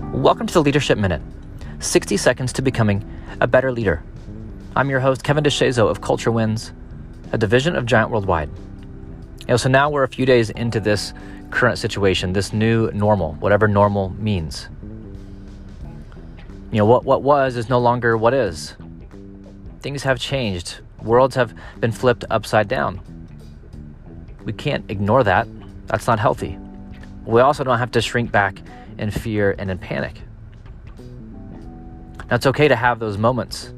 Welcome 0.00 0.46
to 0.46 0.54
the 0.54 0.62
Leadership 0.62 0.96
Minute 0.96 1.20
60 1.80 2.16
seconds 2.18 2.52
to 2.52 2.62
becoming 2.62 3.04
a 3.40 3.48
better 3.48 3.72
leader. 3.72 4.04
I'm 4.76 4.90
your 4.90 5.00
host, 5.00 5.24
Kevin 5.24 5.42
DeShazo 5.42 5.90
of 5.90 6.00
Culture 6.00 6.30
Wins, 6.30 6.72
a 7.32 7.38
division 7.38 7.74
of 7.74 7.84
Giant 7.84 8.10
Worldwide. 8.10 8.48
You 9.40 9.46
know, 9.48 9.56
so 9.56 9.68
now 9.68 9.90
we're 9.90 10.04
a 10.04 10.08
few 10.08 10.24
days 10.24 10.50
into 10.50 10.78
this 10.78 11.12
current 11.50 11.78
situation, 11.78 12.32
this 12.32 12.52
new 12.52 12.92
normal, 12.92 13.32
whatever 13.34 13.66
normal 13.66 14.10
means. 14.10 14.68
You 16.70 16.78
know, 16.78 16.86
what, 16.86 17.04
what 17.04 17.24
was 17.24 17.56
is 17.56 17.68
no 17.68 17.80
longer 17.80 18.16
what 18.16 18.34
is. 18.34 18.76
Things 19.80 20.04
have 20.04 20.20
changed, 20.20 20.78
worlds 21.02 21.34
have 21.34 21.52
been 21.80 21.90
flipped 21.90 22.24
upside 22.30 22.68
down. 22.68 23.00
We 24.44 24.52
can't 24.52 24.88
ignore 24.88 25.24
that. 25.24 25.48
That's 25.86 26.06
not 26.06 26.20
healthy. 26.20 26.56
We 27.24 27.40
also 27.40 27.64
don't 27.64 27.78
have 27.80 27.90
to 27.90 28.00
shrink 28.00 28.30
back 28.30 28.62
in 28.98 29.10
fear 29.10 29.54
and 29.58 29.70
in 29.70 29.78
panic. 29.78 30.20
Now, 32.30 32.36
it's 32.36 32.46
okay 32.46 32.68
to 32.68 32.76
have 32.76 32.98
those 32.98 33.16
moments 33.16 33.72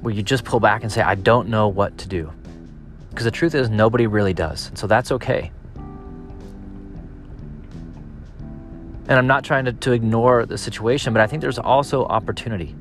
where 0.00 0.14
you 0.14 0.22
just 0.22 0.44
pull 0.44 0.60
back 0.60 0.82
and 0.82 0.90
say, 0.90 1.02
I 1.02 1.14
don't 1.14 1.48
know 1.48 1.68
what 1.68 1.98
to 1.98 2.08
do. 2.08 2.32
Because 3.10 3.24
the 3.24 3.30
truth 3.30 3.54
is, 3.54 3.70
nobody 3.70 4.06
really 4.06 4.34
does. 4.34 4.68
And 4.68 4.78
so 4.78 4.86
that's 4.86 5.12
okay. 5.12 5.50
And 9.06 9.12
I'm 9.12 9.26
not 9.26 9.44
trying 9.44 9.66
to, 9.66 9.72
to 9.72 9.92
ignore 9.92 10.46
the 10.46 10.56
situation, 10.56 11.12
but 11.12 11.20
I 11.20 11.26
think 11.26 11.42
there's 11.42 11.58
also 11.58 12.04
opportunity. 12.06 12.74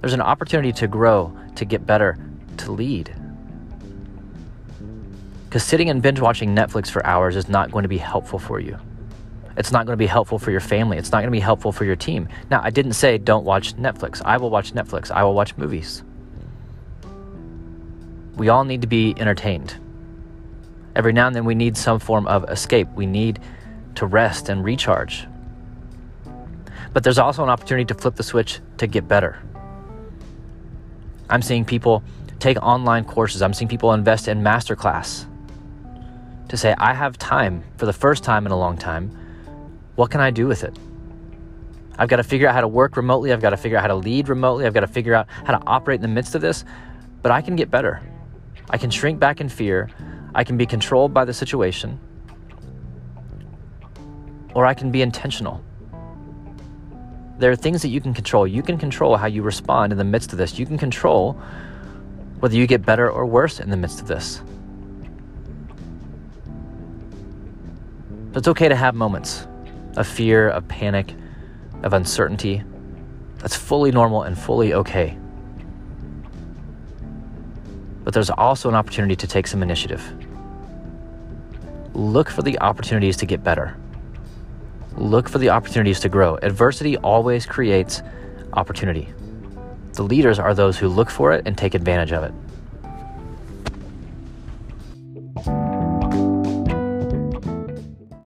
There's 0.00 0.12
an 0.12 0.20
opportunity 0.20 0.72
to 0.72 0.86
grow, 0.86 1.36
to 1.56 1.64
get 1.64 1.84
better, 1.84 2.16
to 2.58 2.70
lead. 2.70 3.14
Because 5.46 5.62
sitting 5.62 5.88
and 5.90 6.02
binge 6.02 6.20
watching 6.20 6.54
Netflix 6.54 6.90
for 6.90 7.04
hours 7.06 7.36
is 7.36 7.48
not 7.48 7.70
going 7.70 7.84
to 7.84 7.88
be 7.88 7.98
helpful 7.98 8.38
for 8.38 8.58
you. 8.58 8.76
It's 9.56 9.72
not 9.72 9.86
going 9.86 9.94
to 9.94 9.96
be 9.96 10.06
helpful 10.06 10.38
for 10.38 10.50
your 10.50 10.60
family. 10.60 10.98
It's 10.98 11.12
not 11.12 11.18
going 11.18 11.28
to 11.28 11.30
be 11.30 11.40
helpful 11.40 11.72
for 11.72 11.84
your 11.84 11.96
team. 11.96 12.28
Now, 12.50 12.60
I 12.62 12.70
didn't 12.70 12.92
say 12.92 13.16
don't 13.16 13.44
watch 13.44 13.74
Netflix. 13.76 14.20
I 14.24 14.36
will 14.36 14.50
watch 14.50 14.74
Netflix. 14.74 15.10
I 15.10 15.22
will 15.22 15.34
watch 15.34 15.56
movies. 15.56 16.02
We 18.34 18.50
all 18.50 18.64
need 18.64 18.82
to 18.82 18.86
be 18.86 19.14
entertained. 19.16 19.76
Every 20.94 21.12
now 21.12 21.28
and 21.28 21.36
then, 21.36 21.44
we 21.44 21.54
need 21.54 21.76
some 21.76 22.00
form 22.00 22.26
of 22.26 22.44
escape. 22.50 22.88
We 22.94 23.06
need 23.06 23.38
to 23.94 24.04
rest 24.04 24.50
and 24.50 24.62
recharge. 24.62 25.26
But 26.92 27.02
there's 27.02 27.18
also 27.18 27.42
an 27.42 27.50
opportunity 27.50 27.86
to 27.86 27.94
flip 27.94 28.16
the 28.16 28.22
switch 28.22 28.60
to 28.78 28.86
get 28.86 29.08
better. 29.08 29.42
I'm 31.30 31.40
seeing 31.40 31.64
people 31.64 32.02
take 32.40 32.58
online 32.62 33.04
courses, 33.04 33.40
I'm 33.40 33.54
seeing 33.54 33.68
people 33.68 33.92
invest 33.94 34.28
in 34.28 34.42
masterclass 34.42 35.26
to 36.48 36.56
say, 36.56 36.74
I 36.78 36.94
have 36.94 37.18
time 37.18 37.64
for 37.76 37.86
the 37.86 37.92
first 37.92 38.24
time 38.24 38.46
in 38.46 38.52
a 38.52 38.58
long 38.58 38.76
time. 38.76 39.10
What 39.96 40.10
can 40.10 40.20
I 40.20 40.30
do 40.30 40.46
with 40.46 40.64
it? 40.64 40.76
I've 41.98 42.08
got 42.08 42.16
to 42.16 42.22
figure 42.22 42.46
out 42.46 42.54
how 42.54 42.60
to 42.60 42.68
work 42.68 42.96
remotely. 42.96 43.32
I've 43.32 43.40
got 43.40 43.50
to 43.50 43.56
figure 43.56 43.78
out 43.78 43.82
how 43.82 43.88
to 43.88 43.94
lead 43.94 44.28
remotely. 44.28 44.66
I've 44.66 44.74
got 44.74 44.80
to 44.80 44.86
figure 44.86 45.14
out 45.14 45.26
how 45.44 45.56
to 45.56 45.66
operate 45.66 45.96
in 45.96 46.02
the 46.02 46.08
midst 46.08 46.34
of 46.34 46.42
this. 46.42 46.64
But 47.22 47.32
I 47.32 47.40
can 47.40 47.56
get 47.56 47.70
better. 47.70 48.02
I 48.68 48.78
can 48.78 48.90
shrink 48.90 49.18
back 49.18 49.40
in 49.40 49.48
fear. 49.48 49.88
I 50.34 50.44
can 50.44 50.56
be 50.56 50.66
controlled 50.66 51.14
by 51.14 51.24
the 51.24 51.32
situation. 51.32 51.98
Or 54.54 54.66
I 54.66 54.74
can 54.74 54.90
be 54.90 55.02
intentional. 55.02 55.64
There 57.38 57.50
are 57.50 57.56
things 57.56 57.82
that 57.82 57.88
you 57.88 58.00
can 58.00 58.14
control. 58.14 58.46
You 58.46 58.62
can 58.62 58.78
control 58.78 59.16
how 59.16 59.26
you 59.26 59.42
respond 59.42 59.92
in 59.92 59.98
the 59.98 60.04
midst 60.04 60.32
of 60.32 60.38
this. 60.38 60.58
You 60.58 60.66
can 60.66 60.78
control 60.78 61.40
whether 62.40 62.54
you 62.54 62.66
get 62.66 62.84
better 62.84 63.10
or 63.10 63.24
worse 63.24 63.60
in 63.60 63.70
the 63.70 63.76
midst 63.76 64.00
of 64.00 64.06
this. 64.06 64.42
So 68.36 68.38
it's 68.40 68.48
okay 68.48 68.68
to 68.68 68.76
have 68.76 68.94
moments 68.94 69.46
of 69.96 70.06
fear, 70.06 70.50
of 70.50 70.68
panic, 70.68 71.14
of 71.82 71.94
uncertainty. 71.94 72.62
That's 73.38 73.56
fully 73.56 73.90
normal 73.90 74.24
and 74.24 74.38
fully 74.38 74.74
okay. 74.74 75.16
But 78.04 78.12
there's 78.12 78.28
also 78.28 78.68
an 78.68 78.74
opportunity 78.74 79.16
to 79.16 79.26
take 79.26 79.46
some 79.46 79.62
initiative. 79.62 80.02
Look 81.94 82.28
for 82.28 82.42
the 82.42 82.58
opportunities 82.58 83.16
to 83.16 83.24
get 83.24 83.42
better. 83.42 83.74
Look 84.96 85.30
for 85.30 85.38
the 85.38 85.48
opportunities 85.48 85.98
to 86.00 86.10
grow. 86.10 86.36
Adversity 86.42 86.98
always 86.98 87.46
creates 87.46 88.02
opportunity. 88.52 89.14
The 89.94 90.02
leaders 90.02 90.38
are 90.38 90.52
those 90.52 90.76
who 90.76 90.88
look 90.88 91.08
for 91.08 91.32
it 91.32 91.44
and 91.46 91.56
take 91.56 91.74
advantage 91.74 92.12
of 92.12 92.22
it. 92.22 92.34